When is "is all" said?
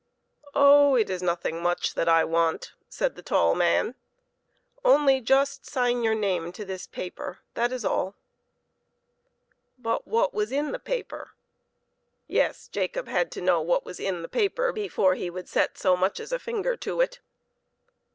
7.71-8.15